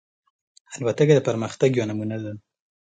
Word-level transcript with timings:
الوتکه 0.77 1.13
د 1.15 1.19
پرمختګ 1.27 1.69
یوه 1.73 1.87
نمونه 1.89 2.17
ده. 2.23 2.31